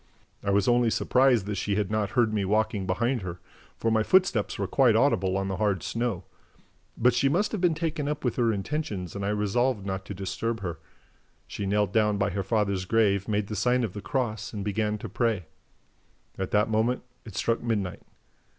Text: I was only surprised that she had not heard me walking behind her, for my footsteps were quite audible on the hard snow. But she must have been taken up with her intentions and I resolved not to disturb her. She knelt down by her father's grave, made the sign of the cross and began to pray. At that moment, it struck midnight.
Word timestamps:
I 0.43 0.49
was 0.49 0.67
only 0.67 0.89
surprised 0.89 1.45
that 1.45 1.57
she 1.57 1.75
had 1.75 1.91
not 1.91 2.09
heard 2.17 2.33
me 2.33 2.43
walking 2.43 2.87
behind 2.87 3.21
her, 3.21 3.39
for 3.77 3.91
my 3.91 4.01
footsteps 4.01 4.57
were 4.57 4.65
quite 4.65 4.95
audible 4.95 5.37
on 5.37 5.47
the 5.47 5.57
hard 5.57 5.83
snow. 5.83 6.23
But 6.97 7.13
she 7.13 7.29
must 7.29 7.51
have 7.51 7.61
been 7.61 7.75
taken 7.75 8.07
up 8.07 8.25
with 8.25 8.35
her 8.37 8.51
intentions 8.51 9.15
and 9.15 9.23
I 9.23 9.29
resolved 9.29 9.85
not 9.85 10.03
to 10.05 10.15
disturb 10.15 10.61
her. 10.61 10.79
She 11.45 11.67
knelt 11.67 11.93
down 11.93 12.17
by 12.17 12.31
her 12.31 12.41
father's 12.41 12.85
grave, 12.85 13.27
made 13.27 13.45
the 13.45 13.55
sign 13.55 13.83
of 13.83 13.93
the 13.93 14.01
cross 14.01 14.53
and 14.53 14.65
began 14.65 14.97
to 14.97 15.07
pray. 15.07 15.45
At 16.35 16.49
that 16.49 16.67
moment, 16.67 17.03
it 17.23 17.35
struck 17.35 17.61
midnight. 17.61 18.01